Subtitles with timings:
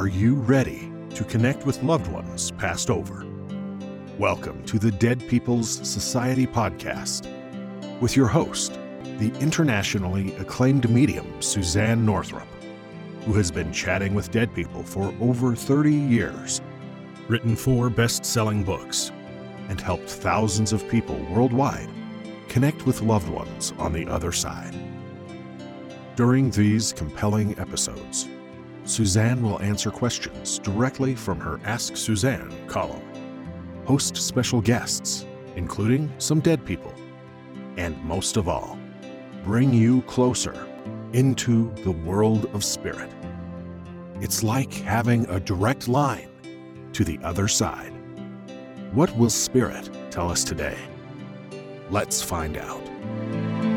[0.00, 3.26] Are you ready to connect with loved ones passed over?
[4.18, 7.28] Welcome to the Dead People's Society podcast
[8.00, 8.78] with your host,
[9.18, 12.48] the internationally acclaimed medium Suzanne Northrop,
[13.26, 16.62] who has been chatting with dead people for over 30 years,
[17.28, 19.12] written four best selling books,
[19.68, 21.90] and helped thousands of people worldwide
[22.48, 24.74] connect with loved ones on the other side.
[26.16, 28.30] During these compelling episodes,
[28.84, 33.02] Suzanne will answer questions directly from her Ask Suzanne column,
[33.84, 36.94] host special guests, including some dead people,
[37.76, 38.78] and most of all,
[39.44, 40.66] bring you closer
[41.12, 43.10] into the world of spirit.
[44.20, 46.28] It's like having a direct line
[46.92, 47.92] to the other side.
[48.92, 50.76] What will Spirit tell us today?
[51.90, 53.69] Let's find out.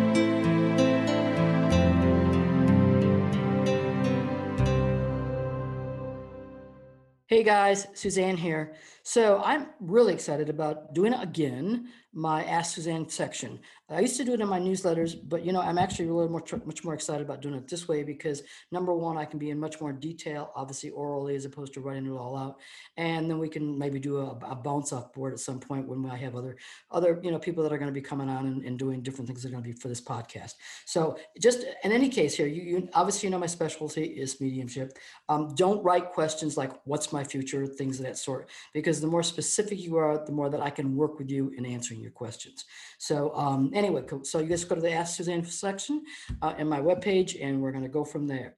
[7.33, 8.75] Hey guys, Suzanne here.
[9.03, 13.59] So I'm really excited about doing it again my Ask Suzanne section.
[13.89, 16.53] I used to do it in my newsletters, but you know, I'm actually really much,
[16.65, 19.59] much more excited about doing it this way because number one, I can be in
[19.59, 22.59] much more detail, obviously orally, as opposed to writing it all out.
[22.97, 26.05] And then we can maybe do a, a bounce off board at some point when
[26.09, 26.55] I have other,
[26.91, 29.27] other, you know, people that are going to be coming on and, and doing different
[29.27, 30.53] things that are going to be for this podcast.
[30.85, 34.97] So just in any case here, you, you obviously, you know, my specialty is mediumship.
[35.29, 39.23] Um, don't write questions like what's my future, things of that sort, because the more
[39.23, 42.65] specific you are, the more that I can work with you in answering your questions.
[42.97, 46.03] So um, anyway, so you guys go to the Ask Suzanne section
[46.41, 48.55] uh, in my webpage, and we're going to go from there.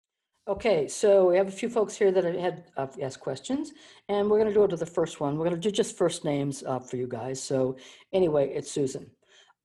[0.47, 3.71] Okay, so we have a few folks here that have had uh, asked questions,
[4.09, 5.37] and we're going to go to the first one.
[5.37, 7.41] We're going to do just first names uh, for you guys.
[7.41, 7.77] So
[8.13, 9.09] anyway, it's Susan.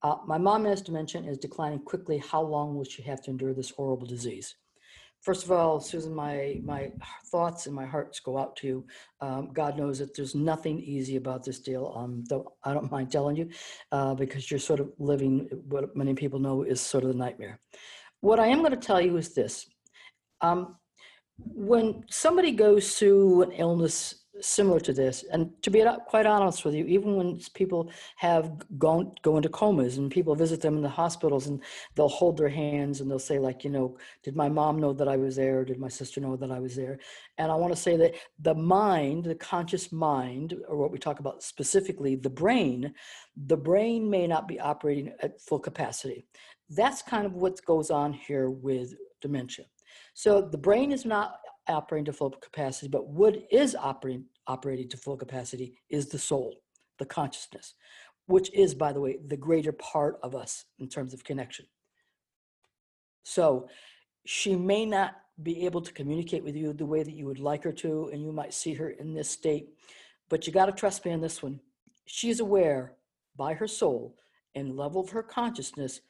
[0.03, 2.17] Uh, my mom has dementia is declining quickly.
[2.17, 4.55] How long will she have to endure this horrible disease?
[5.21, 6.91] First of all, Susan, my my
[7.27, 8.87] thoughts and my hearts go out to you.
[9.21, 11.93] Um, God knows that there's nothing easy about this deal.
[11.95, 13.51] Um, though I don't mind telling you,
[13.93, 17.61] uh, because you're sort of living what many people know is sort of the nightmare.
[18.21, 19.67] What I am going to tell you is this:
[20.41, 20.77] um,
[21.37, 25.25] when somebody goes through an illness similar to this.
[25.33, 29.99] And to be quite honest with you, even when people have gone go into comas
[29.99, 31.63] and people visit them in the hospitals and
[31.95, 35.09] they'll hold their hands and they'll say like, you know, did my mom know that
[35.09, 35.65] I was there?
[35.65, 36.99] Did my sister know that I was there?
[37.39, 41.21] And I want to say that the mind, the conscious mind, or what we talk
[41.21, 42.95] about specifically, the brain,
[43.47, 46.27] the brain may not be operating at full capacity.
[46.69, 49.67] That's kind of what goes on here with dementia.
[50.15, 51.37] So the brain is not
[51.71, 56.57] operating to full capacity, but what is operating operating to full capacity is the soul,
[56.99, 57.75] the consciousness,
[58.27, 61.67] which is, by the way, the greater part of us in terms of connection.
[63.23, 63.69] So
[64.27, 67.63] she may not be able to communicate with you the way that you would like
[67.65, 69.69] her to, and you might see her in this state,
[70.29, 71.61] but you got to trust me on this one.
[72.07, 72.97] She's aware
[73.37, 74.17] by her soul
[74.55, 76.01] and level of her consciousness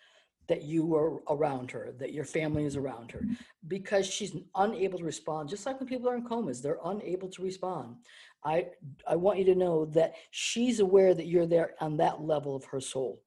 [0.51, 3.23] that you are around her, that your family is around her,
[3.69, 5.49] because she's unable to respond.
[5.49, 7.97] Just like when people are in comas, they're unable to respond.
[8.45, 8.67] I
[9.07, 12.65] I want you to know that she's aware that you're there on that level of
[12.65, 13.23] her soul.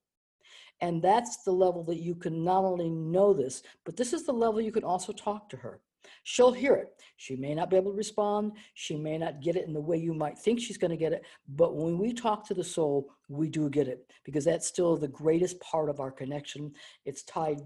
[0.81, 4.33] And that's the level that you can not only know this, but this is the
[4.33, 5.79] level you can also talk to her.
[6.23, 6.89] She'll hear it.
[7.17, 8.53] She may not be able to respond.
[8.73, 11.13] She may not get it in the way you might think she's going to get
[11.13, 11.23] it.
[11.47, 15.07] But when we talk to the soul, we do get it because that's still the
[15.07, 16.73] greatest part of our connection.
[17.05, 17.61] It's tied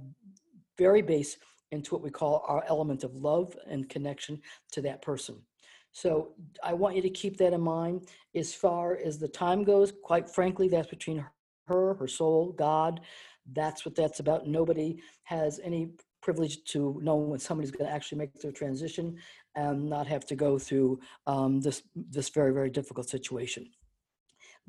[0.77, 1.37] very base
[1.71, 4.41] into what we call our element of love and connection
[4.71, 5.41] to that person.
[5.91, 8.07] So I want you to keep that in mind.
[8.35, 11.25] As far as the time goes, quite frankly, that's between
[11.67, 13.01] her, her soul, God.
[13.53, 14.47] That's what that's about.
[14.47, 15.89] Nobody has any
[16.27, 19.05] privilege to know when somebody's going to actually make their transition
[19.55, 21.77] and not have to go through um, this
[22.15, 23.63] this very very difficult situation.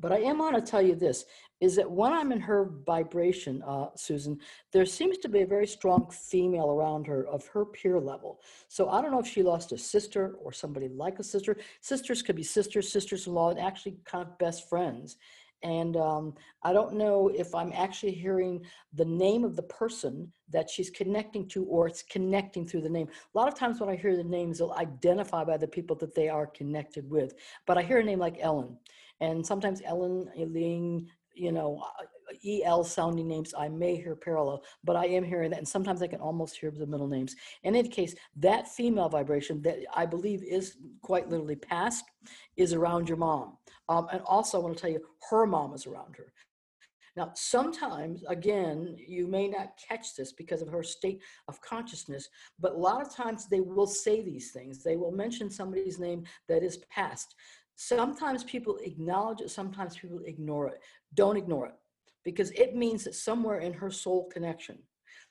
[0.01, 1.25] But I am going to tell you this:
[1.59, 4.37] is that when I'm in her vibration, uh, Susan,
[4.71, 8.39] there seems to be a very strong female around her of her peer level.
[8.69, 11.57] So I don't know if she lost a sister or somebody like a sister.
[11.81, 15.17] Sisters could be sisters, sisters-in-law, and actually kind of best friends.
[15.63, 20.69] And um, I don't know if I'm actually hearing the name of the person that
[20.69, 23.07] she's connecting to or it's connecting through the name.
[23.07, 26.15] A lot of times when I hear the names, they'll identify by the people that
[26.15, 27.33] they are connected with.
[27.67, 28.77] But I hear a name like Ellen.
[29.21, 31.83] And sometimes Ellen, Eileen, you know,
[32.45, 35.59] EL sounding names, I may hear parallel, but I am hearing that.
[35.59, 37.35] And sometimes I can almost hear the middle names.
[37.63, 42.05] In any case, that female vibration that I believe is quite literally past
[42.57, 43.57] is around your mom.
[43.89, 46.31] Um, and also, I want to tell you, her mom is around her.
[47.17, 52.73] Now, sometimes, again, you may not catch this because of her state of consciousness, but
[52.73, 54.83] a lot of times they will say these things.
[54.83, 57.35] They will mention somebody's name that is past.
[57.75, 60.81] Sometimes people acknowledge it, sometimes people ignore it.
[61.15, 61.75] Don't ignore it
[62.23, 64.77] because it means that somewhere in her soul connection,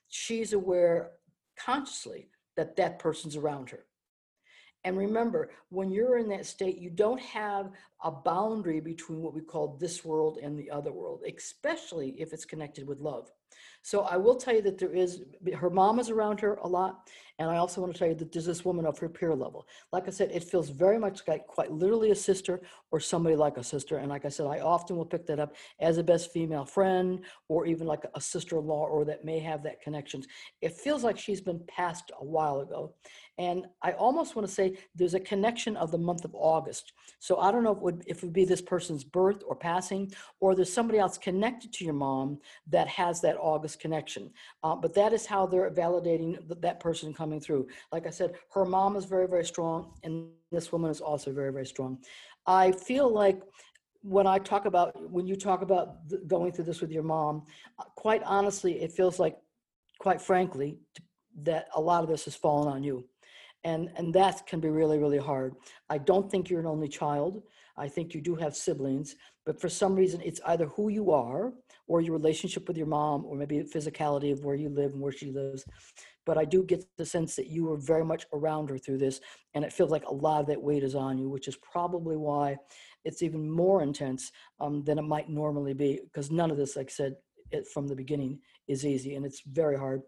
[0.08, 1.12] she's aware
[1.58, 3.84] consciously that that person's around her.
[4.84, 7.70] And remember, when you're in that state, you don't have
[8.02, 12.44] a boundary between what we call this world and the other world, especially if it's
[12.44, 13.30] connected with love.
[13.82, 15.22] So I will tell you that there is,
[15.54, 17.08] her mom is around her a lot.
[17.38, 19.68] And I also want to tell you that there's this woman of her peer level.
[19.92, 22.60] Like I said, it feels very much like quite literally a sister
[22.90, 23.98] or somebody like a sister.
[23.98, 27.24] And like I said, I often will pick that up as a best female friend
[27.48, 30.26] or even like a sister-in-law or that may have that connections.
[30.60, 32.94] It feels like she's been passed a while ago.
[33.38, 36.92] And I almost want to say there's a connection of the month of August.
[37.20, 39.54] So I don't know if it would, if it would be this person's birth or
[39.54, 40.10] passing,
[40.40, 44.31] or there's somebody else connected to your mom that has that August connection.
[44.62, 47.67] Uh, but that is how they're validating that person coming through.
[47.93, 51.52] Like I said, her mom is very, very strong, and this woman is also very,
[51.52, 51.99] very strong.
[52.46, 53.40] I feel like
[54.02, 55.96] when I talk about, when you talk about
[56.26, 57.44] going through this with your mom,
[57.79, 59.37] uh, quite honestly, it feels like,
[59.99, 60.79] quite frankly,
[61.43, 63.05] that a lot of this has fallen on you
[63.64, 65.55] and and that can be really really hard
[65.91, 67.43] i don't think you're an only child
[67.76, 71.52] i think you do have siblings but for some reason it's either who you are
[71.88, 75.00] or your relationship with your mom or maybe the physicality of where you live and
[75.00, 75.64] where she lives
[76.25, 79.20] but i do get the sense that you were very much around her through this
[79.55, 82.17] and it feels like a lot of that weight is on you which is probably
[82.17, 82.56] why
[83.05, 84.31] it's even more intense
[84.61, 87.17] um, than it might normally be because none of this like i said
[87.50, 88.38] it, from the beginning
[88.69, 90.02] is easy and it's very hard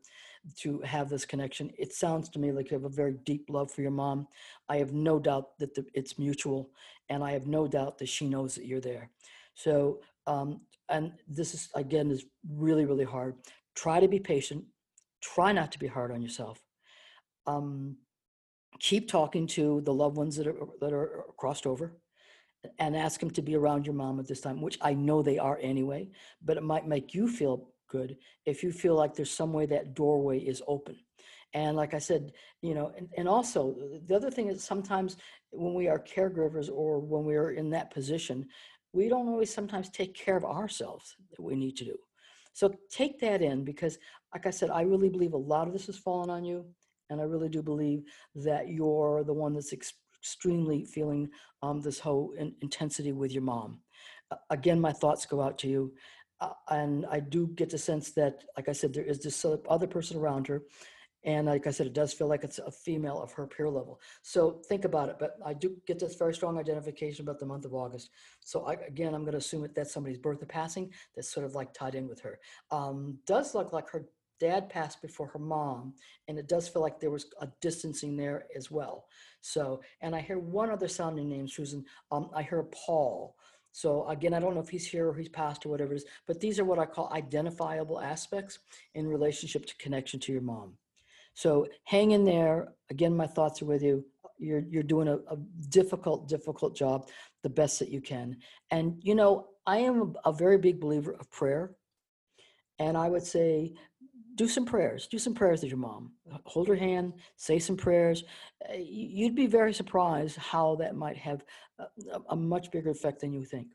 [0.59, 1.71] to have this connection.
[1.79, 4.27] It sounds to me like you have a very deep love for your mom.
[4.69, 6.71] I have no doubt that the, it's mutual,
[7.09, 9.11] and I have no doubt that she knows that you're there.
[9.55, 13.37] So, um, and this is again is really really hard.
[13.75, 14.65] Try to be patient.
[15.23, 16.61] Try not to be hard on yourself.
[17.47, 17.97] Um,
[18.79, 21.97] keep talking to the loved ones that are that are crossed over
[22.79, 25.39] and ask them to be around your mom at this time, which I know they
[25.39, 26.11] are anyway,
[26.45, 28.17] but it might make you feel good
[28.47, 30.97] if you feel like there's some way that doorway is open
[31.55, 32.33] and like i said
[32.63, 33.75] you know and, and also
[34.07, 35.17] the other thing is sometimes
[35.51, 38.47] when we are caregivers or when we are in that position
[38.93, 41.97] we don't always sometimes take care of ourselves that we need to do
[42.53, 43.99] so take that in because
[44.35, 46.65] like i said i really believe a lot of this has fallen on you
[47.11, 48.03] and i really do believe
[48.35, 51.29] that you're the one that's ex- extremely feeling
[51.63, 53.81] um, this whole in- intensity with your mom
[54.31, 55.93] uh, again my thoughts go out to you
[56.41, 59.87] uh, and I do get the sense that, like I said, there is this other
[59.87, 60.63] person around her.
[61.25, 64.01] And like I said, it does feel like it's a female of her peer level.
[64.23, 65.17] So think about it.
[65.19, 68.11] But I do get this very strong identification about the month of August.
[68.41, 71.45] So I, again, I'm going to assume that that's somebody's birth or passing that's sort
[71.45, 72.41] of like tied in with her.
[72.71, 74.07] Um, does look like her
[74.41, 75.93] dad passed before her mom,
[76.27, 79.05] and it does feel like there was a distancing there as well.
[79.43, 81.85] So, and I hear one other sounding name, Susan.
[82.11, 83.37] Um, I hear Paul.
[83.73, 86.05] So again, I don't know if he's here or he's passed or whatever it is,
[86.27, 88.59] but these are what I call identifiable aspects
[88.95, 90.77] in relationship to connection to your mom.
[91.35, 92.73] So hang in there.
[92.91, 94.05] Again, my thoughts are with you.
[94.39, 95.37] You're you're doing a, a
[95.69, 97.09] difficult, difficult job,
[97.43, 98.37] the best that you can.
[98.71, 101.77] And you know, I am a, very big believer of prayer.
[102.79, 103.75] And I would say
[104.35, 105.07] do some prayers.
[105.07, 106.13] Do some prayers with your mom.
[106.45, 108.25] Hold her hand, say some prayers.
[108.69, 111.45] Uh, you'd be very surprised how that might have
[111.79, 111.87] a,
[112.31, 113.69] a, much bigger effect than you think.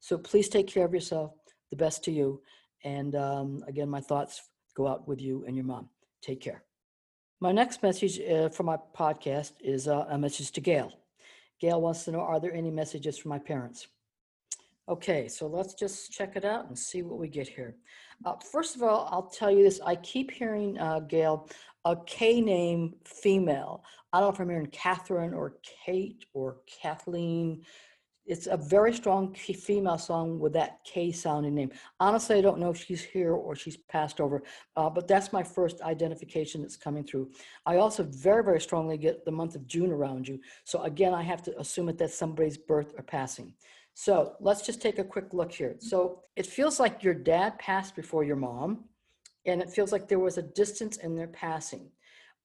[0.00, 1.32] So please take care of yourself.
[1.70, 2.42] The best to you.
[2.84, 4.42] And um, again, my thoughts
[4.76, 5.88] go out with you and your mom.
[6.20, 6.62] Take care.
[7.42, 10.92] My next message uh, for my podcast is uh, a message to Gail.
[11.58, 13.88] Gail wants to know Are there any messages for my parents?
[14.88, 17.74] Okay, so let's just check it out and see what we get here.
[18.24, 19.80] Uh, first of all, I'll tell you this.
[19.84, 21.48] I keep hearing, uh, Gail,
[21.84, 23.82] a K name female.
[24.12, 27.64] I don't know if I'm hearing Catherine or Kate or Kathleen.
[28.24, 31.72] It's a very strong female song with that K sounding name.
[31.98, 34.44] Honestly, I don't know if she's here or she's passed over,
[34.76, 37.30] uh, but that's my first identification that's coming through.
[37.66, 40.38] I also very, very strongly get the month of June around you.
[40.64, 43.54] So again, I have to assume it that somebody's birth or passing.
[43.94, 45.76] So let's just take a quick look here.
[45.80, 48.84] So it feels like your dad passed before your mom,
[49.46, 51.90] and it feels like there was a distance in their passing.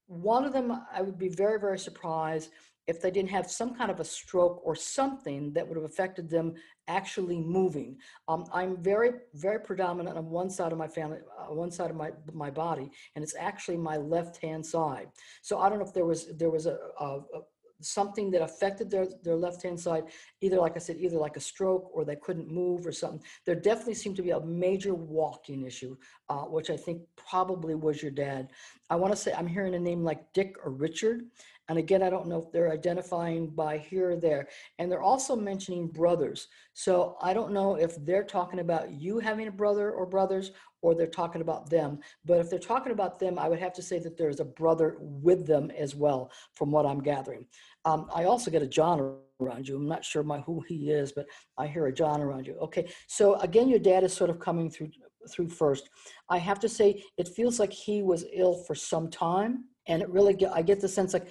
[0.08, 2.50] One of them, I would be very, very surprised
[2.88, 6.28] if they didn't have some kind of a stroke or something that would have affected
[6.28, 6.54] them
[6.88, 7.98] actually moving.
[8.28, 11.96] Um, I'm very, very predominant on one side of my family, uh, one side of
[11.96, 15.08] my my body, and it's actually my left hand side.
[15.42, 17.40] So I don't know if there was there was a, a, a
[17.80, 20.04] something that affected their, their left-hand side,
[20.40, 23.22] either, like I said, either like a stroke or they couldn't move or something.
[23.46, 25.96] There definitely seemed to be a major walking issue,
[26.28, 28.50] uh, which I think probably was your dad.
[28.90, 31.26] I want to say, I'm hearing a name like Dick or Richard.
[31.68, 34.48] And again, I don't know if they're identifying by here or there.
[34.78, 36.48] And they're also mentioning brothers.
[36.72, 40.94] So I don't know if they're talking about you having a brother or brothers, or
[40.94, 41.98] they're talking about them.
[42.24, 44.96] But if they're talking about them, I would have to say that there's a brother
[45.00, 47.46] with them as well, from what I'm gathering.
[47.84, 49.76] Um, I also get a John around you.
[49.76, 52.54] I'm not sure my who he is, but I hear a John around you.
[52.60, 54.90] Okay, so again, your dad is sort of coming through
[55.30, 55.90] through first.
[56.30, 60.08] I have to say, it feels like he was ill for some time, and it
[60.08, 61.28] really I get the sense like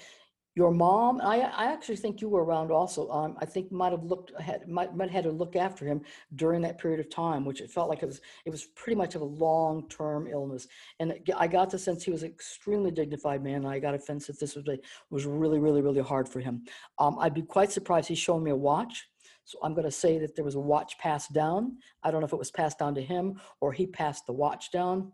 [0.57, 4.03] your mom I, I actually think you were around also um, i think might have
[4.03, 6.01] looked ahead might, might have had to look after him
[6.35, 9.13] during that period of time which it felt like it was it was pretty much
[9.13, 10.67] of a long-term illness.
[10.99, 13.93] And it, i got the sense he was an extremely dignified man and i got
[13.93, 14.79] a sense that this was a,
[15.11, 16.63] was really really really hard for him.
[16.97, 19.07] Um, i'd be quite surprised he's showing me a watch.
[19.45, 21.77] So I'm going to say that there was a watch passed down.
[22.03, 24.71] I don't know if it was passed down to him or he passed the watch
[24.71, 25.13] down,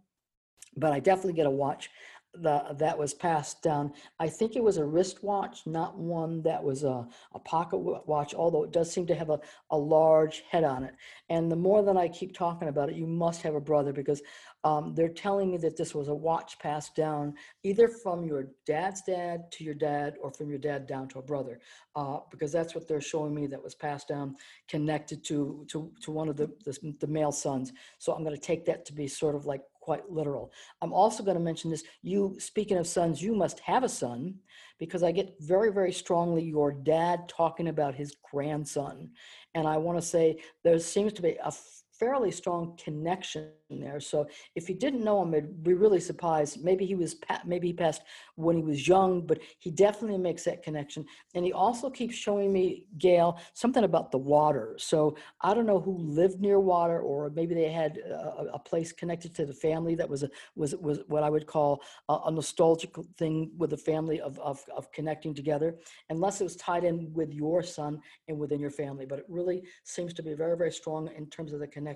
[0.75, 1.89] but I definitely get a watch
[2.33, 3.93] the, that was passed down.
[4.19, 8.63] I think it was a wristwatch, not one that was a, a pocket watch, although
[8.63, 10.95] it does seem to have a, a large head on it.
[11.29, 14.21] And the more that I keep talking about it, you must have a brother because
[14.63, 19.01] um, they're telling me that this was a watch passed down either from your dad's
[19.01, 21.59] dad to your dad or from your dad down to a brother,
[21.95, 24.35] uh, because that's what they're showing me that was passed down
[24.67, 27.73] connected to, to, to one of the, the, the male sons.
[27.99, 30.53] So I'm going to take that to be sort of like quite literal.
[30.81, 31.83] I'm also going to mention this.
[32.01, 34.35] You, speaking of sons, you must have a son
[34.79, 39.09] because I get very, very strongly your dad talking about his grandson.
[39.55, 41.51] And I want to say there seems to be a
[41.99, 43.99] fairly strong connection there.
[43.99, 46.63] So if you didn't know him, it'd be really surprised.
[46.63, 48.01] Maybe he was maybe he passed
[48.35, 51.05] when he was young, but he definitely makes that connection.
[51.33, 54.75] And he also keeps showing me, Gail, something about the water.
[54.77, 58.91] So I don't know who lived near water, or maybe they had a, a place
[58.91, 62.31] connected to the family that was a, was was what I would call a, a
[62.31, 65.75] nostalgic thing with the family of, of of connecting together.
[66.09, 69.63] Unless it was tied in with your son and within your family, but it really
[69.83, 71.92] seems to be very very strong in terms of the connection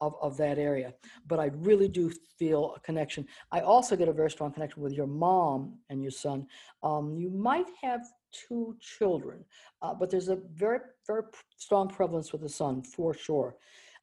[0.00, 0.92] of of that area
[1.26, 3.26] but I really do feel a connection.
[3.52, 6.46] I also get a very strong connection with your mom and your son.
[6.82, 8.00] Um, you might have
[8.32, 9.44] two children,
[9.82, 11.22] uh, but there's a very, very
[11.56, 13.56] strong prevalence with the son for sure.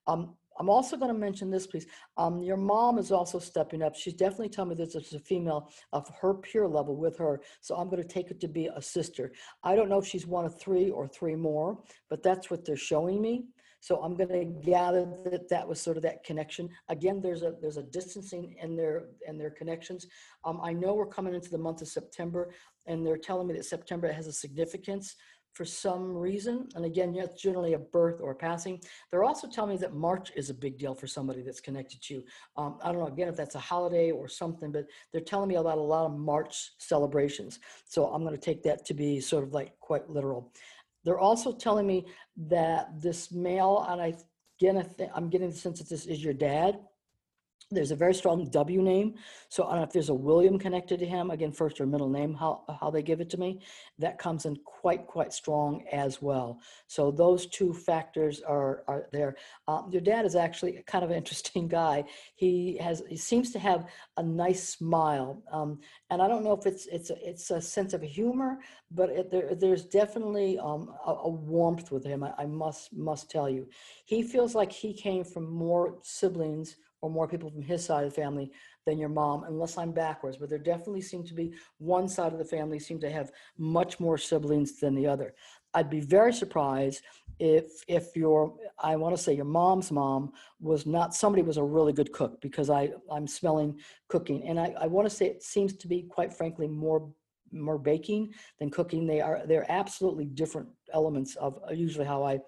[0.08, 1.86] Um, I'm also going to mention this, please.
[2.18, 3.96] Um, your mom is also stepping up.
[3.96, 7.42] She's definitely telling me that there's a female of her peer level with her.
[7.62, 9.32] So I'm going to take it to be a sister.
[9.64, 11.78] I don't know if she's one of three or three more,
[12.10, 13.46] but that's what they're showing me.
[13.80, 16.70] So I'm going to gather that that was sort of that connection.
[16.90, 20.08] Again, there's a there's a distancing in their in their connections.
[20.44, 22.54] Um, I know we're coming into the month of September,
[22.86, 25.16] and they're telling me that September has a significance
[25.58, 26.68] for some reason.
[26.76, 28.80] And again, yeah, it's generally a birth or a passing.
[29.10, 32.14] They're also telling me that March is a big deal for somebody that's connected to
[32.14, 32.24] you.
[32.58, 35.56] Um, I don't know, again, if that's a holiday or something, but they're telling me
[35.56, 37.60] about a lot of March celebrations.
[37.86, 40.54] So I'm going to take that to be sort of like quite literal.
[41.04, 42.06] They're also telling me
[42.50, 44.14] that this male, and I
[44.60, 46.80] again, I I'm getting the sense that this is your dad.
[47.70, 49.16] There's a very strong W name.
[49.50, 52.08] So I don't know if there's a William connected to him, again, first or middle
[52.08, 53.60] name, how, how they give it to me.
[54.00, 56.60] That comes in quite, quite strong as well.
[56.88, 59.36] So those two factors are, are there.
[59.68, 62.06] Um, your dad is actually kind of an interesting guy.
[62.36, 65.44] He has, he seems to have a nice smile.
[65.52, 68.60] Um, and I don't know if it's, it's, a, it's a sense of humor,
[68.92, 72.24] but it, there, there's definitely um, a, a, warmth with him.
[72.24, 73.68] I, I must, must tell you.
[74.06, 78.10] He feels like he came from more siblings or more people from his side of
[78.14, 78.52] the family
[78.86, 80.38] than your mom, unless I'm backwards.
[80.38, 84.00] But there definitely seem to be one side of the family seem to have much
[84.00, 85.34] more siblings than the other.
[85.74, 87.04] I'd be very surprised
[87.40, 91.64] if if your I want to say your mom's mom was not somebody was a
[91.64, 95.44] really good cook because I I'm smelling cooking and I, I want to say it
[95.44, 97.14] seems to be quite frankly more
[97.52, 99.06] more baking than cooking.
[99.06, 102.40] They are they're absolutely different elements of usually how I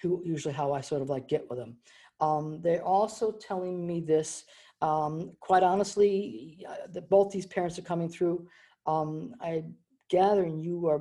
[0.00, 1.76] who usually how I sort of like get with them.
[2.20, 4.44] Um, they're also telling me this,
[4.82, 8.46] um, quite honestly, uh, that both these parents are coming through.
[8.86, 9.64] Um, I
[10.08, 11.00] gather and you are,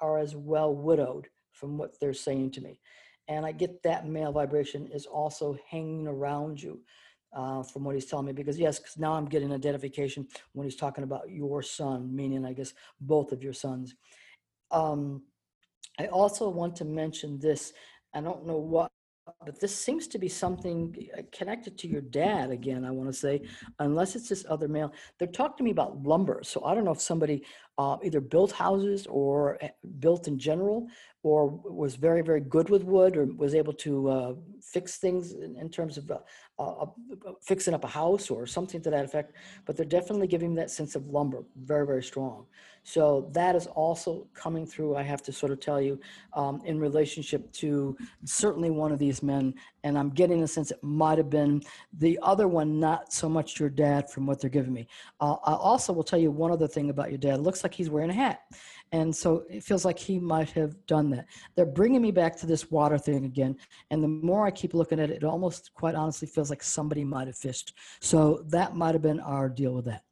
[0.00, 2.80] are as well widowed from what they're saying to me.
[3.28, 6.80] And I get that male vibration is also hanging around you
[7.32, 8.32] uh, from what he's telling me.
[8.32, 12.52] Because yes, because now I'm getting identification when he's talking about your son, meaning I
[12.52, 13.94] guess both of your sons.
[14.72, 15.22] Um,
[15.98, 17.72] I also want to mention this.
[18.14, 18.90] I don't know what
[19.44, 23.12] but this seems to be something uh, connected to your dad again, I want to
[23.12, 23.42] say,
[23.78, 24.92] unless it's this other male.
[25.18, 26.40] They're talking to me about lumber.
[26.42, 27.44] So I don't know if somebody
[27.78, 29.68] uh, either built houses or eh,
[29.98, 30.86] built in general,
[31.22, 35.56] or was very, very good with wood or was able to uh, fix things in,
[35.56, 36.18] in terms of uh,
[36.58, 36.86] uh, uh,
[37.42, 39.34] fixing up a house or something to that effect.
[39.66, 42.46] But they're definitely giving that sense of lumber very, very strong.
[42.82, 46.00] So that is also coming through, I have to sort of tell you,
[46.32, 49.54] um, in relationship to certainly one of these men.
[49.84, 51.62] And I'm getting the sense it might have been
[51.98, 54.88] the other one, not so much your dad from what they're giving me.
[55.20, 57.34] Uh, I also will tell you one other thing about your dad.
[57.34, 58.40] It looks like he's wearing a hat.
[58.92, 61.26] And so it feels like he might have done that.
[61.54, 63.56] They're bringing me back to this water thing again.
[63.90, 67.04] And the more I keep looking at it, it almost quite honestly feels like somebody
[67.04, 67.74] might have fished.
[68.00, 70.02] So that might have been our deal with that.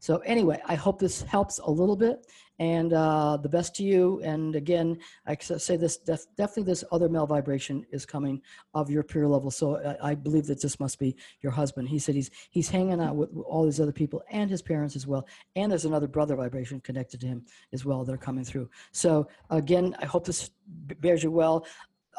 [0.00, 2.26] So anyway, I hope this helps a little bit
[2.58, 4.20] and uh, the best to you.
[4.22, 8.40] And again, I say this, def definitely this other male vibration is coming
[8.74, 9.50] of your peer level.
[9.50, 11.88] So I, I, believe that this must be your husband.
[11.88, 15.06] He said he's, he's hanging out with all these other people and his parents as
[15.06, 15.26] well.
[15.56, 18.70] And there's another brother vibration connected to him as well that are coming through.
[18.92, 21.66] So again, I hope this bears you well.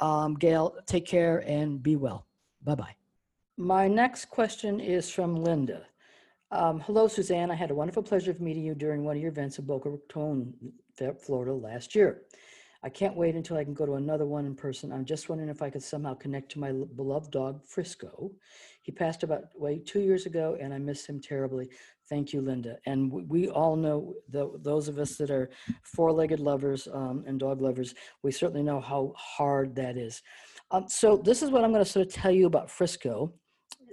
[0.01, 2.25] Um, Gail, take care and be well.
[2.63, 2.95] Bye-bye.
[3.57, 5.85] My next question is from Linda.
[6.55, 7.51] Um, hello, Suzanne.
[7.51, 9.89] I had a wonderful pleasure of meeting you during one of your events in Boca
[9.89, 10.53] Raton,
[11.19, 12.21] Florida last year.
[12.81, 14.93] I can't wait until I can go to another one in person.
[14.93, 18.31] I'm just wondering if I could somehow connect to my beloved dog, Frisco.
[18.83, 21.67] He passed about wait two years ago, and I miss him terribly.
[22.07, 22.77] Thank you, Linda.
[22.85, 25.49] And we all know, the, those of us that are
[25.83, 30.21] four-legged lovers um, and dog lovers, we certainly know how hard that is.
[30.71, 33.33] Um, so this is what I'm going to sort of tell you about Frisco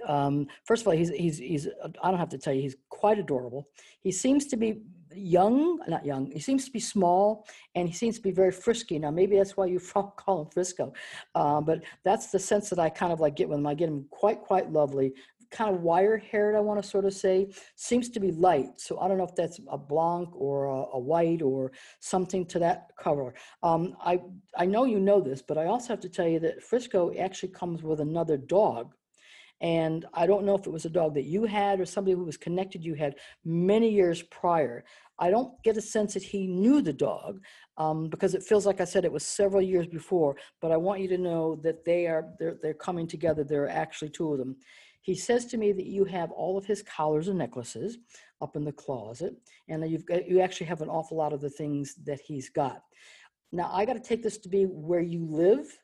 [0.06, 1.68] um, first of all, he's, he's, he's,
[2.02, 3.68] I don't have to tell you, he's quite adorable.
[4.00, 4.82] He seems to be
[5.14, 8.98] young, not young, he seems to be small and he seems to be very frisky.
[8.98, 9.80] Now, maybe that's why you
[10.16, 10.92] call him Frisco.
[11.34, 13.66] Uh, but that's the sense that I kind of like get with him.
[13.66, 15.12] I get him quite, quite lovely,
[15.52, 18.80] kind of wire haired, I want to sort of say, seems to be light.
[18.80, 22.58] So I don't know if that's a blanc or a, a white or something to
[22.60, 23.34] that color.
[23.62, 24.20] Um, I,
[24.56, 27.50] I know you know this, but I also have to tell you that Frisco actually
[27.50, 28.94] comes with another dog
[29.62, 32.24] and I don't know if it was a dog that you had or somebody who
[32.24, 33.14] was connected you had
[33.44, 34.84] many years prior.
[35.20, 37.40] I don't get a sense that he knew the dog
[37.76, 40.36] um, because it feels like I said it was several years before.
[40.60, 43.44] But I want you to know that they are they're, they're coming together.
[43.44, 44.56] There are actually two of them.
[45.00, 47.98] He says to me that you have all of his collars and necklaces
[48.40, 49.34] up in the closet,
[49.68, 52.50] and that you've got, you actually have an awful lot of the things that he's
[52.50, 52.82] got.
[53.52, 55.78] Now I got to take this to be where you live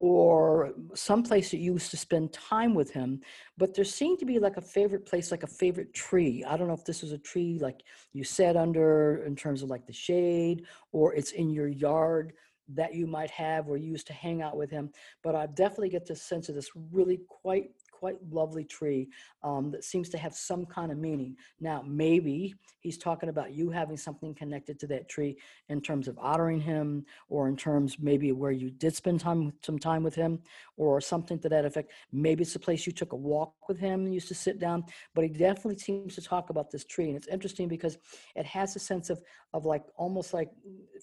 [0.00, 3.20] or someplace that you used to spend time with him
[3.58, 6.42] but there seemed to be like a favorite place like a favorite tree.
[6.44, 7.82] I don't know if this was a tree like
[8.12, 12.32] you sat under in terms of like the shade or it's in your yard
[12.74, 14.90] that you might have or you used to hang out with him
[15.22, 19.08] but i definitely get the sense of this really quite quite lovely tree
[19.42, 21.36] um, that seems to have some kind of meaning.
[21.60, 25.36] Now, maybe he's talking about you having something connected to that tree
[25.68, 29.78] in terms of honoring him, or in terms maybe where you did spend time some
[29.78, 30.32] time with him,
[30.78, 31.92] or something to that effect.
[32.10, 34.84] Maybe it's a place you took a walk with him and used to sit down.
[35.14, 37.98] But he definitely seems to talk about this tree, and it's interesting because
[38.34, 39.20] it has a sense of
[39.52, 40.50] of like almost like,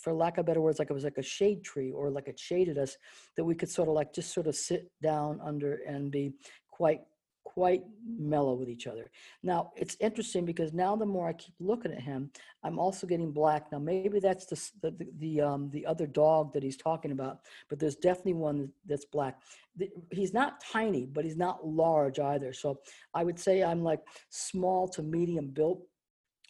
[0.02, 2.40] for lack of better words, like it was like a shade tree or like it
[2.40, 2.98] shaded us
[3.36, 6.32] that we could sort of like just sort of sit down under and be
[6.78, 7.02] quite
[7.44, 9.10] quite mellow with each other.
[9.42, 12.30] Now, it's interesting because now the more I keep looking at him,
[12.62, 13.72] I'm also getting black.
[13.72, 17.80] Now, maybe that's the, the, the, um, the other dog that he's talking about, but
[17.80, 19.40] there's definitely one that's black.
[19.78, 22.52] The, he's not tiny, but he's not large either.
[22.54, 22.80] So
[23.14, 25.82] I would say I'm like small to medium built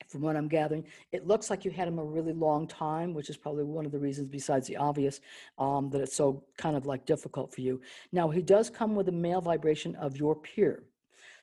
[0.07, 0.85] from what I'm gathering.
[1.11, 3.91] It looks like you had him a really long time, which is probably one of
[3.91, 5.19] the reasons, besides the obvious,
[5.57, 7.81] um, that it's so kind of like difficult for you.
[8.11, 10.83] Now, he does come with a male vibration of your peer.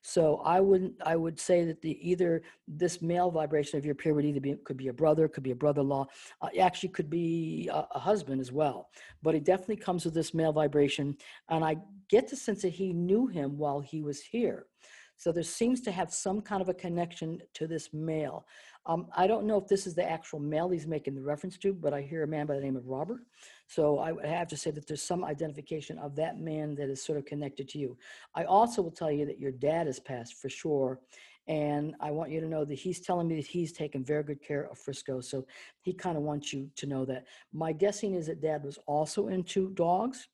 [0.06, 4.12] So I would I would say that the either this male vibration of your peer
[4.12, 6.06] would either be could be a brother, could be a brother-in-law,
[6.42, 8.90] uh, actually could be a, a, husband as well.
[9.22, 11.16] But it definitely comes with this male vibration,
[11.48, 11.78] and I
[12.10, 14.66] get the sense that he knew him while he was here.
[15.16, 18.46] So there seems to have some kind of a connection to this male.
[18.86, 21.72] Um, I don't know if this is the actual male he's making the reference to,
[21.72, 23.20] but I hear a man by the name of Robert.
[23.66, 27.02] So I would have to say that there's some identification of that man that is
[27.02, 27.96] sort of connected to you.
[28.34, 31.00] I also will tell you that your dad has passed for sure.
[31.46, 34.42] And I want you to know that he's telling me that he's taken very good
[34.42, 35.20] care of Frisco.
[35.20, 35.46] So
[35.80, 37.26] he kind of wants you to know that.
[37.52, 40.28] My guessing is that dad was also into dogs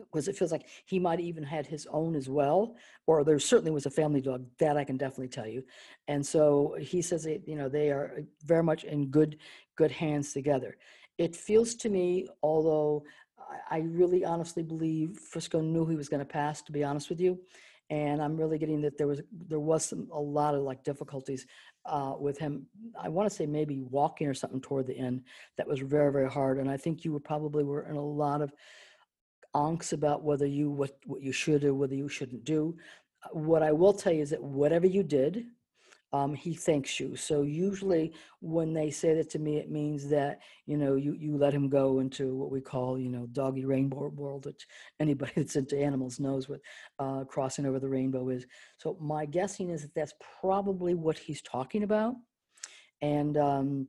[0.00, 3.70] because it feels like he might even had his own as well, or there certainly
[3.70, 5.62] was a family dog that I can definitely tell you.
[6.06, 9.38] And so he says that, you know, they are very much in good,
[9.76, 10.76] good hands together.
[11.18, 13.04] It feels to me, although
[13.38, 16.62] I, I really honestly believe Frisco knew he was going to pass.
[16.62, 17.40] To be honest with you,
[17.90, 21.46] and I'm really getting that there was there was some, a lot of like difficulties
[21.86, 22.66] uh, with him.
[23.00, 25.22] I want to say maybe walking or something toward the end
[25.56, 28.42] that was very very hard, and I think you were probably were in a lot
[28.42, 28.52] of
[29.54, 32.76] angst about whether you what what you should or whether you shouldn't do.
[33.32, 35.46] What I will tell you is that whatever you did,
[36.12, 37.16] um, he thanks you.
[37.16, 41.36] So usually when they say that to me, it means that, you know, you, you
[41.36, 44.66] let him go into what we call, you know, doggy rainbow world, which
[45.00, 46.60] anybody that's into animals knows what
[46.98, 48.46] uh, crossing over the rainbow is.
[48.78, 52.14] So my guessing is that that's probably what he's talking about.
[53.02, 53.88] And um,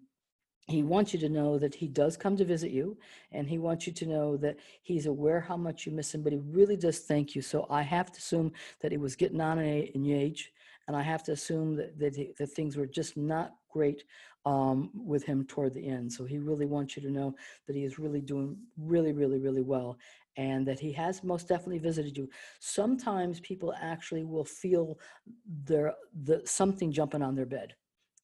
[0.69, 2.97] he wants you to know that he does come to visit you
[3.31, 6.33] and he wants you to know that he's aware how much you miss him, but
[6.33, 7.41] he really does thank you.
[7.41, 8.51] So I have to assume
[8.81, 10.51] that he was getting on in age
[10.87, 14.03] and I have to assume that, that, that things were just not great
[14.45, 16.11] um, with him toward the end.
[16.11, 17.35] So he really wants you to know
[17.67, 19.97] that he is really doing really, really, really well,
[20.37, 22.29] and that he has most definitely visited you.
[22.59, 24.97] Sometimes people actually will feel
[25.65, 27.75] their the something jumping on their bed,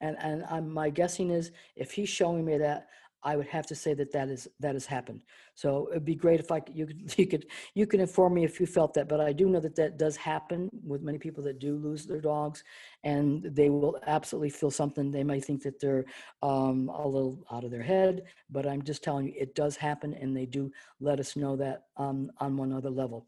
[0.05, 2.87] and and I'm, my guessing is if he's showing me that,
[3.25, 5.23] I would have to say that that is that has happened.
[5.55, 8.43] So it'd be great if I could, you could you could you can inform me
[8.45, 11.43] if you felt that, but I do know that that does happen with many people
[11.45, 12.63] that do lose their dogs,
[13.03, 15.09] and they will absolutely feel something.
[15.09, 16.05] They may think that they're
[16.43, 20.13] um, a little out of their head, but I'm just telling you it does happen,
[20.13, 23.25] and they do let us know that um, on one other level.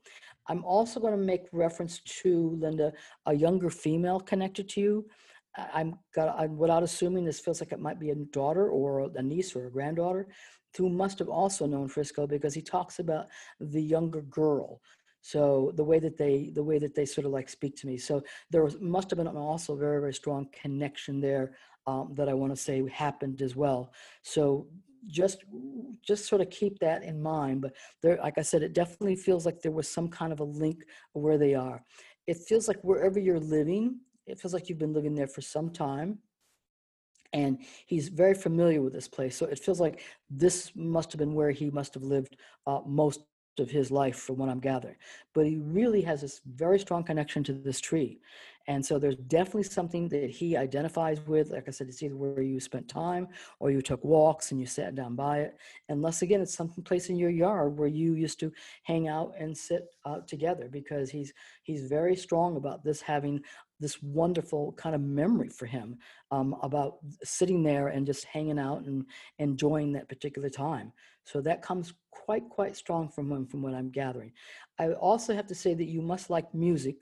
[0.50, 2.94] I'm also going to make reference to Linda,
[3.26, 5.06] a younger female connected to you.
[5.74, 9.22] I'm got I'm without assuming this feels like it might be a daughter or a
[9.22, 10.28] niece or a granddaughter
[10.78, 13.28] who must have also known Frisco because he talks about
[13.60, 14.80] the younger girl.
[15.22, 17.98] So the way that they the way that they sort of like speak to me.
[17.98, 21.56] So there was must have been also very very strong connection there
[21.88, 23.92] um, that I want to say happened as well.
[24.22, 24.68] So
[25.08, 25.44] just
[26.02, 27.62] just sort of keep that in mind.
[27.62, 30.46] But there, like I said, it definitely feels like there was some kind of a
[30.46, 31.84] link where they are.
[32.28, 35.70] It feels like wherever you're living, it feels like you've been living there for some
[35.70, 36.20] time
[37.34, 41.34] and he's very familiar with this place so it feels like this must have been
[41.34, 43.22] where he must have lived uh, most
[43.60, 44.96] of his life from what i'm gathering
[45.34, 48.20] but he really has this very strong connection to this tree
[48.70, 51.52] and so there's definitely something that he identifies with.
[51.52, 54.66] Like I said, it's either where you spent time or you took walks and you
[54.66, 55.58] sat down by it.
[55.88, 58.52] Unless again, it's some place in your yard where you used to
[58.84, 63.42] hang out and sit uh, together because he's he's very strong about this having
[63.80, 65.98] this wonderful kind of memory for him
[66.32, 69.06] um, about sitting there and just hanging out and
[69.40, 70.92] enjoying that particular time.
[71.24, 74.32] So that comes quite quite strong from him, from what I'm gathering.
[74.80, 76.96] I also have to say that you must like music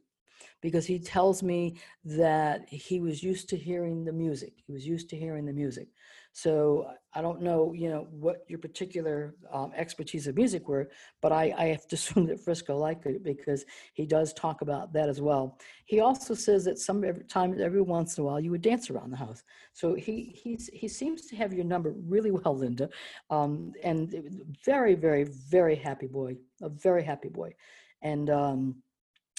[0.62, 4.54] because he tells me that he was used to hearing the music.
[4.66, 5.88] He was used to hearing the music.
[6.36, 10.90] So I don't know, you know, what your particular um, expertise of music were,
[11.22, 14.92] but I, I have to assume that Frisco liked it because he does talk about
[14.92, 15.58] that as well.
[15.86, 18.90] He also says that some every time, every once in a while, you would dance
[18.90, 19.44] around the house.
[19.72, 22.90] So he he's, he seems to have your number really well, Linda,
[23.30, 27.56] um, and very, very, very happy boy, a very happy boy,
[28.02, 28.30] and.
[28.30, 28.84] Um,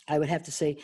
[0.08, 0.78] I would have to say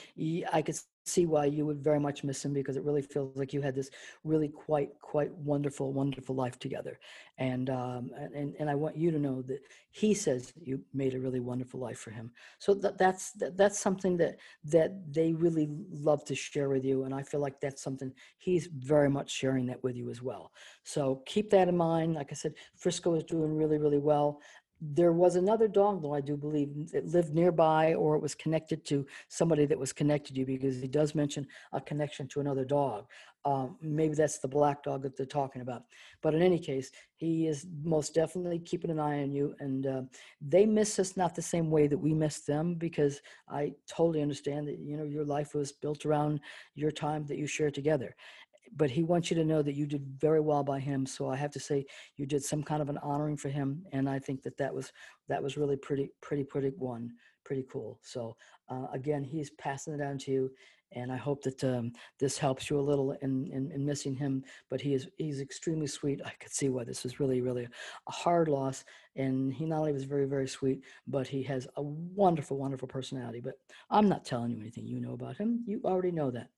[0.52, 3.52] I could see why you would very much miss him because it really feels like
[3.52, 3.90] you had this
[4.24, 6.98] really quite quite wonderful wonderful life together.
[7.38, 9.60] And um, and and I want you to know that
[9.90, 12.30] he says you made a really wonderful life for him.
[12.58, 17.04] So that that's that, that's something that that they really love to share with you
[17.04, 20.52] and I feel like that's something he's very much sharing that with you as well.
[20.84, 22.14] So keep that in mind.
[22.14, 24.40] Like I said Frisco is doing really really well
[24.84, 28.84] there was another dog, though I do believe it lived nearby, or it was connected
[28.86, 32.64] to somebody that was connected to you, because he does mention a connection to another
[32.64, 33.06] dog.
[33.44, 35.82] Um, maybe that's the black dog that they're talking about.
[36.20, 40.02] But in any case, he is most definitely keeping an eye on you, and uh,
[40.40, 44.66] they miss us not the same way that we miss them, because I totally understand
[44.66, 46.40] that you know your life was built around
[46.74, 48.16] your time that you share together
[48.76, 51.04] but he wants you to know that you did very well by him.
[51.06, 51.84] So I have to say
[52.16, 54.92] you did some kind of an honoring for him, and I think that that was
[55.28, 57.12] that was really pretty pretty pretty one
[57.44, 57.98] pretty cool.
[58.02, 58.36] So
[58.68, 60.50] uh, again, he's passing it down to you,
[60.92, 64.44] and I hope that um, this helps you a little in, in, in missing him.
[64.70, 66.20] But he is he's extremely sweet.
[66.24, 67.68] I could see why this was really really
[68.08, 68.84] a hard loss,
[69.16, 73.40] and he not only was very very sweet, but he has a wonderful wonderful personality.
[73.40, 73.54] But
[73.90, 75.62] I'm not telling you anything you know about him.
[75.66, 76.48] You already know that.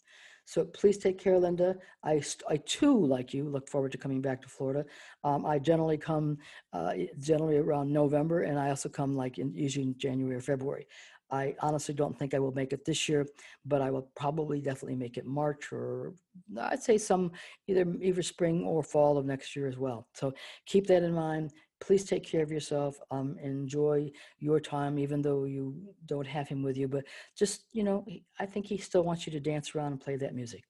[0.44, 1.76] So please take care, Linda.
[2.02, 4.84] I, I too, like you, look forward to coming back to Florida.
[5.22, 6.38] Um, I generally come
[6.72, 10.86] uh, generally around November, and I also come like in, usually in January or February.
[11.30, 13.26] I honestly don't think I will make it this year,
[13.64, 16.12] but I will probably definitely make it March or
[16.60, 17.32] I'd say some
[17.66, 20.06] either either spring or fall of next year as well.
[20.12, 20.34] So
[20.66, 21.52] keep that in mind.
[21.80, 22.96] Please take care of yourself.
[23.10, 25.74] Um, enjoy your time, even though you
[26.06, 26.88] don't have him with you.
[26.88, 27.04] But
[27.36, 28.04] just, you know,
[28.40, 30.64] I think he still wants you to dance around and play that music.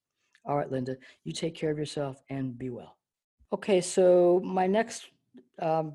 [0.46, 2.96] All right, Linda, you take care of yourself and be well.
[3.52, 5.06] Okay, so my next
[5.62, 5.94] um,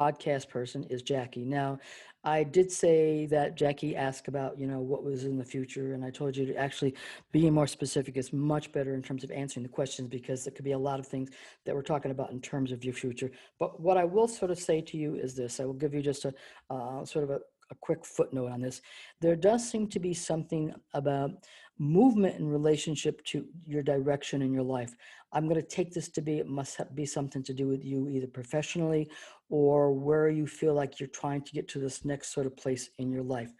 [0.00, 1.44] podcast person is Jackie.
[1.44, 1.78] Now,
[2.24, 6.04] I did say that Jackie asked about, you know, what was in the future, and
[6.04, 6.94] I told you to actually
[7.32, 10.64] be more specific is much better in terms of answering the questions because there could
[10.64, 11.30] be a lot of things
[11.64, 13.30] that we're talking about in terms of your future.
[13.60, 16.02] But what I will sort of say to you is this: I will give you
[16.02, 16.34] just a
[16.68, 18.82] uh, sort of a, a quick footnote on this.
[19.20, 21.30] There does seem to be something about
[21.78, 24.94] movement in relationship to your direction in your life.
[25.32, 28.08] I'm going to take this to be, it must be something to do with you
[28.08, 29.10] either professionally
[29.48, 32.90] or where you feel like you're trying to get to this next sort of place
[32.98, 33.52] in your life.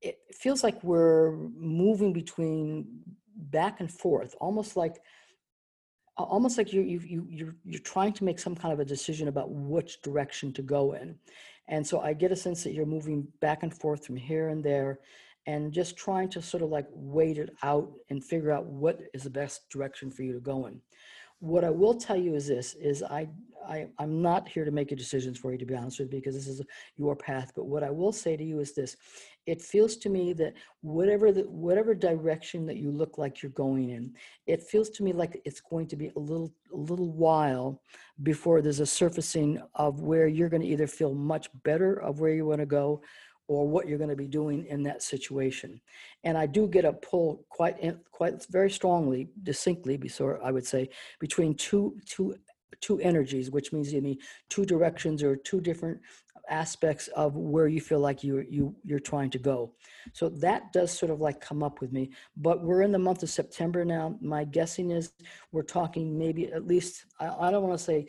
[0.00, 2.86] It feels like we're moving between
[3.36, 4.96] back and forth, almost like
[6.16, 9.28] almost like you you you you're you're trying to make some kind of a decision
[9.28, 11.16] about which direction to go in.
[11.68, 14.62] And so I get a sense that you're moving back and forth from here and
[14.62, 15.00] there
[15.46, 19.24] and just trying to sort of like wait it out and figure out what is
[19.24, 20.80] the best direction for you to go in.
[21.40, 23.28] What I will tell you is this is I,
[23.68, 26.20] I I'm not here to make your decisions for you to be honest with you
[26.20, 26.62] because this is
[26.96, 28.96] your path but what I will say to you is this
[29.46, 33.90] it feels to me that whatever the whatever direction that you look like you're going
[33.90, 34.12] in
[34.46, 37.80] it feels to me like it's going to be a little a little while
[38.22, 42.32] before there's a surfacing of where you're going to either feel much better of where
[42.32, 43.02] you want to go
[43.46, 45.80] or what you're going to be doing in that situation.
[46.24, 47.76] And I do get a pull quite
[48.10, 50.88] quite very strongly, distinctly, so I would say,
[51.20, 52.36] between two two
[52.80, 56.00] two energies, which means you mean two directions or two different
[56.50, 59.72] aspects of where you feel like you you you're trying to go.
[60.12, 62.10] So that does sort of like come up with me.
[62.36, 64.18] But we're in the month of September now.
[64.20, 65.12] My guessing is
[65.52, 68.06] we're talking maybe at least I, I don't want to say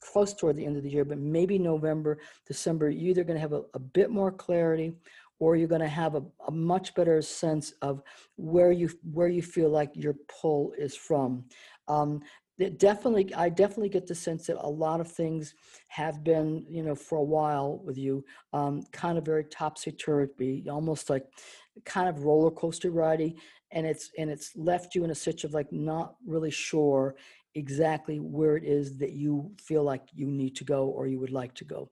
[0.00, 3.40] close toward the end of the year, but maybe November, December, you're either going to
[3.40, 4.94] have a, a, bit more clarity
[5.38, 8.02] or you're going to have a, a, much better sense of
[8.36, 11.44] where you where you feel like your pull is from.
[11.88, 12.22] Um,
[12.62, 15.54] it definitely, I definitely get the sense that a lot of things
[15.88, 20.68] have been, you know, for a while with you, um, kind of very topsy turvy,
[20.68, 21.26] almost like
[21.84, 23.38] kind of roller coaster riding,
[23.72, 27.14] and it's and it's left you in a situation of like not really sure
[27.54, 31.32] exactly where it is that you feel like you need to go or you would
[31.32, 31.90] like to go.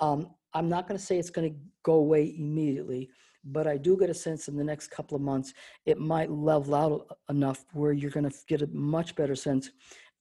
[0.00, 3.10] Um, I'm not going to say it's going to go away immediately,
[3.44, 5.52] but I do get a sense in the next couple of months
[5.84, 9.70] it might level out enough where you're going to get a much better sense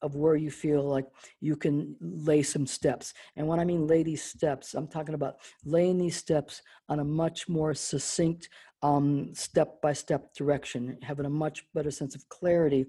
[0.03, 1.07] of where you feel like
[1.39, 3.13] you can lay some steps.
[3.35, 5.35] And when I mean lay these steps, I'm talking about
[5.65, 8.49] laying these steps on a much more succinct
[8.83, 12.85] um, step-by-step direction, having a much better sense of clarity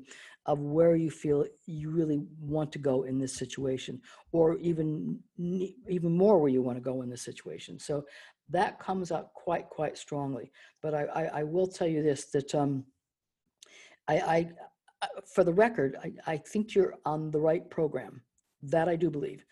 [0.47, 4.01] of where you feel you really want to go in this situation,
[4.33, 5.19] or even
[5.97, 7.79] even more where you want to go in this situation.
[7.79, 8.05] So
[8.51, 10.51] that comes out quite quite strongly.
[10.83, 12.85] But I I, I will tell you this that um,
[14.07, 14.51] I, I
[15.35, 18.23] for the record I, I think you're on the right program.
[18.63, 19.45] That I do believe.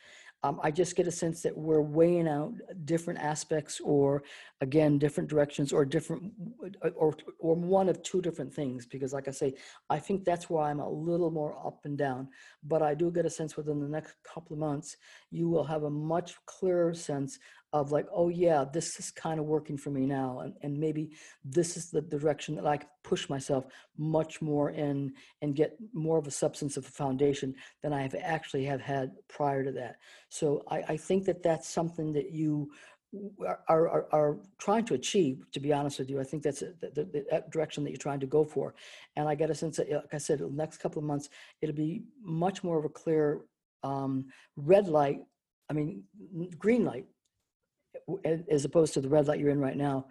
[0.44, 2.52] Um, I just get a sense that we're weighing out
[2.84, 4.24] different aspects, or
[4.60, 6.32] again, different directions, or different,
[6.84, 8.86] Uh, or or one of two different things.
[8.86, 9.54] Because, like I say,
[9.90, 12.28] I think that's why I'm a little more up and down.
[12.62, 14.96] But I do get a sense within the next couple of months,
[15.30, 17.38] you will have a much clearer sense
[17.72, 21.10] of like, oh yeah, this is kind of working for me now, and, and maybe
[21.42, 23.64] this is the direction that I can push myself
[23.96, 28.14] much more in and get more of a substance of a foundation than I have
[28.22, 29.96] actually have had prior to that.
[30.28, 32.70] So I, I think that that's something that you
[33.46, 36.20] are, are, are trying to achieve, to be honest with you.
[36.20, 38.74] I think that's the, the, the, direction that you're trying to go for.
[39.16, 41.28] And I get a sense that, like I said, the next couple of months,
[41.60, 43.42] it'll be much more of a clear
[43.82, 45.20] um, red light,
[45.68, 46.04] I mean,
[46.58, 47.06] green light
[48.50, 50.06] as opposed to the red light you're in right now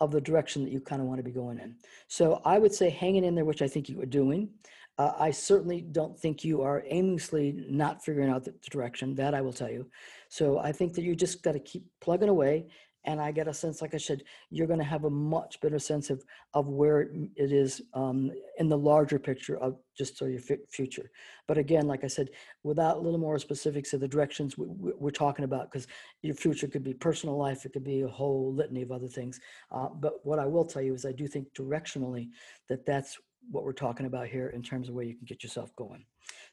[0.00, 1.76] of the direction that you kind of want to be going in.
[2.08, 4.50] So I would say hanging in there, which I think you are doing.
[4.96, 9.14] Uh, I certainly don't think you are aimlessly not figuring out the direction.
[9.16, 9.88] That I will tell you.
[10.34, 12.66] So I think that you just got to keep plugging away
[13.04, 15.78] and I get a sense, like I said, you're going to have a much better
[15.78, 17.02] sense of of where
[17.36, 20.40] it is um, in the larger picture of just so your
[20.72, 21.08] future.
[21.46, 22.30] But again, like I said,
[22.64, 25.86] without a little more specifics of the directions we, are talking about, because
[26.22, 29.38] your future could be personal life, it could be a whole litany of other things.
[29.70, 32.30] Uh, but what I will tell you is, I do think directionally
[32.68, 33.18] that that's
[33.52, 36.04] what we're talking about here in terms of where you can get yourself going.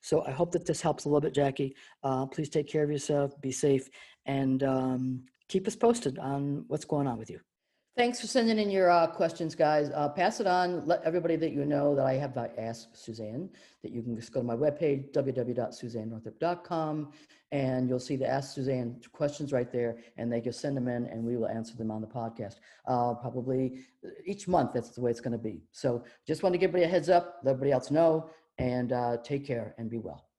[0.02, 1.76] So I hope that this helps a little bit, Jackie.
[2.04, 3.90] Uh, please take care of yourself, be safe,
[4.26, 7.40] and um, keep us posted on what's going on with you.
[7.98, 9.92] Thanks for sending in your uh, questions, guys.
[9.94, 10.88] Uh, pass it on.
[10.88, 13.50] Let everybody that you know that I have uh, asked Suzanne
[13.84, 17.12] that you can just go to my webpage, www.suzannenorthup.com,
[17.52, 21.06] and you'll see the Ask Suzanne questions right there, and they just send them in,
[21.08, 22.60] and we will answer them on the podcast.
[22.88, 23.80] Uh, probably
[24.26, 25.62] each month, that's the way it's going to be.
[25.74, 28.30] So just want to give everybody a heads up, let everybody else know,
[28.62, 30.31] and uh, take care and be well.